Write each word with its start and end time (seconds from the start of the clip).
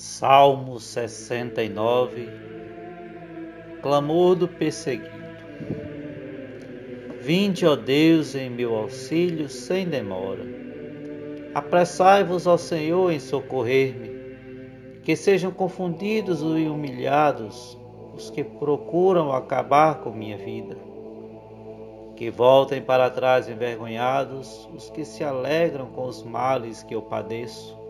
Salmo 0.00 0.78
69 0.78 2.28
Clamor 3.82 4.36
do 4.36 4.46
perseguido 4.46 5.10
Vinde, 7.20 7.66
ó 7.66 7.74
Deus, 7.74 8.36
em 8.36 8.48
meu 8.48 8.76
auxílio 8.76 9.48
sem 9.48 9.88
demora. 9.88 10.44
Apressai-vos, 11.52 12.46
ó 12.46 12.56
Senhor, 12.56 13.10
em 13.10 13.18
socorrer-me. 13.18 15.00
Que 15.02 15.16
sejam 15.16 15.50
confundidos 15.50 16.42
e 16.42 16.68
humilhados 16.68 17.76
os 18.14 18.30
que 18.30 18.44
procuram 18.44 19.32
acabar 19.32 19.96
com 19.96 20.12
minha 20.12 20.38
vida. 20.38 20.76
Que 22.14 22.30
voltem 22.30 22.80
para 22.80 23.10
trás 23.10 23.48
envergonhados 23.48 24.68
os 24.72 24.88
que 24.90 25.04
se 25.04 25.24
alegram 25.24 25.86
com 25.86 26.04
os 26.04 26.22
males 26.22 26.84
que 26.84 26.94
eu 26.94 27.02
padeço 27.02 27.87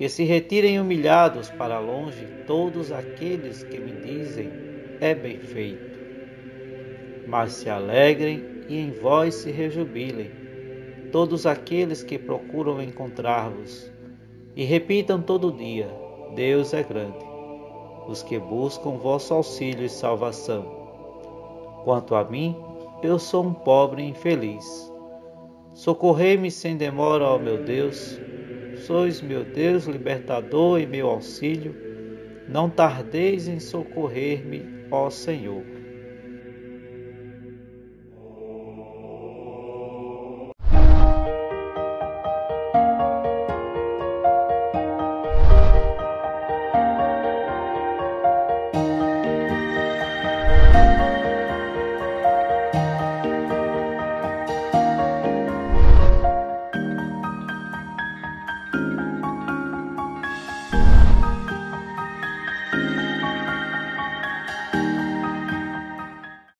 que 0.00 0.08
se 0.08 0.24
retirem 0.24 0.80
humilhados 0.80 1.50
para 1.50 1.78
longe 1.78 2.26
todos 2.46 2.90
aqueles 2.90 3.62
que 3.64 3.78
me 3.78 3.92
dizem 3.92 4.50
é 4.98 5.14
bem 5.14 5.36
feito. 5.40 6.00
Mas 7.26 7.52
se 7.52 7.68
alegrem 7.68 8.42
e 8.66 8.78
em 8.78 8.92
vós 8.92 9.34
se 9.34 9.50
rejubilem 9.50 10.30
todos 11.12 11.44
aqueles 11.44 12.02
que 12.02 12.18
procuram 12.18 12.80
encontrar-vos 12.80 13.92
e 14.56 14.64
repitam 14.64 15.20
todo 15.20 15.52
dia: 15.52 15.90
Deus 16.34 16.72
é 16.72 16.82
grande. 16.82 17.22
Os 18.08 18.22
que 18.22 18.38
buscam 18.38 18.92
vosso 18.92 19.34
auxílio 19.34 19.84
e 19.84 19.90
salvação. 19.90 20.64
Quanto 21.84 22.14
a 22.14 22.24
mim, 22.24 22.56
eu 23.02 23.18
sou 23.18 23.44
um 23.44 23.52
pobre 23.52 24.02
infeliz. 24.02 24.90
Socorrei-me 25.74 26.50
sem 26.50 26.74
demora, 26.74 27.26
ó 27.26 27.38
meu 27.38 27.62
Deus 27.62 28.18
sois 28.86 29.20
meu 29.20 29.44
Deus 29.44 29.84
libertador 29.84 30.80
e 30.80 30.86
meu 30.86 31.08
auxílio, 31.08 31.74
não 32.48 32.68
tardeis 32.68 33.46
em 33.46 33.60
socorrer-me, 33.60 34.64
ó 34.90 35.10
Senhor. 35.10 35.79